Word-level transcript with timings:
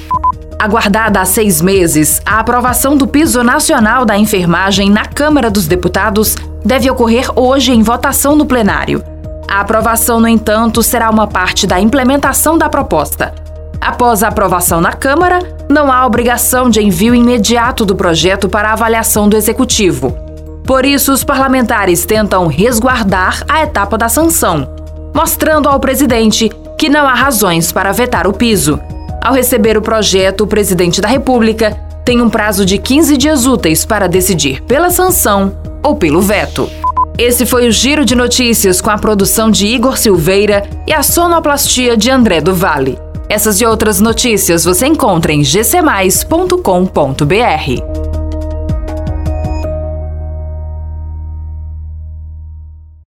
Aguardada 0.60 1.20
há 1.20 1.26
seis 1.26 1.60
meses, 1.60 2.22
a 2.24 2.40
aprovação 2.40 2.96
do 2.96 3.08
piso 3.08 3.44
nacional 3.44 4.06
da 4.06 4.16
enfermagem 4.16 4.92
na 4.92 5.04
Câmara 5.04 5.50
dos 5.50 5.66
Deputados 5.66 6.36
deve 6.64 6.88
ocorrer 6.92 7.32
hoje 7.36 7.72
em 7.72 7.82
votação 7.82 8.36
no 8.36 8.46
plenário. 8.46 9.04
A 9.50 9.62
aprovação, 9.62 10.20
no 10.20 10.28
entanto, 10.28 10.84
será 10.84 11.10
uma 11.10 11.26
parte 11.26 11.66
da 11.66 11.80
implementação 11.80 12.56
da 12.56 12.70
proposta. 12.70 13.34
Após 13.82 14.22
a 14.22 14.28
aprovação 14.28 14.80
na 14.80 14.94
Câmara, 14.94 15.40
não 15.68 15.92
há 15.92 16.06
obrigação 16.06 16.70
de 16.70 16.80
envio 16.80 17.16
imediato 17.16 17.88
do 17.88 17.96
projeto 17.96 18.48
para 18.48 18.72
avaliação 18.72 19.28
do 19.28 19.36
Executivo. 19.36 20.16
Por 20.64 20.86
isso, 20.86 21.12
os 21.12 21.24
parlamentares 21.24 22.06
tentam 22.06 22.46
resguardar 22.46 23.44
a 23.50 23.64
etapa 23.64 23.98
da 23.98 24.08
sanção 24.08 24.80
mostrando 25.14 25.68
ao 25.68 25.80
presidente 25.80 26.50
que 26.78 26.90
não 26.90 27.08
há 27.08 27.14
razões 27.14 27.72
para 27.72 27.92
vetar 27.92 28.28
o 28.28 28.34
piso. 28.34 28.80
Ao 29.22 29.34
receber 29.34 29.78
o 29.78 29.82
projeto, 29.82 30.44
o 30.44 30.48
presidente 30.48 31.00
da 31.00 31.08
República 31.08 31.78
tem 32.04 32.22
um 32.22 32.30
prazo 32.30 32.66
de 32.66 32.78
15 32.78 33.18
dias 33.18 33.46
úteis 33.46 33.86
para 33.86 34.08
decidir 34.08 34.62
pela 34.64 34.90
sanção 34.90 35.56
ou 35.84 35.96
pelo 35.96 36.22
veto. 36.22 36.70
Esse 37.18 37.46
foi 37.46 37.68
o 37.68 37.72
Giro 37.72 38.04
de 38.04 38.16
Notícias 38.16 38.82
com 38.82 38.90
a 38.90 38.98
produção 38.98 39.52
de 39.52 39.68
Igor 39.68 39.98
Silveira 39.98 40.68
e 40.88 40.94
a 40.94 41.04
sonoplastia 41.04 41.96
de 41.96 42.10
André 42.10 42.42
do 42.42 42.56
Vale. 42.56 42.98
Essas 43.30 43.62
e 43.62 43.66
outras 43.66 44.02
notícias 44.02 44.66
você 44.66 44.88
encontra 44.88 45.32
em 45.32 45.44
gcmais.com.br. 45.44 48.01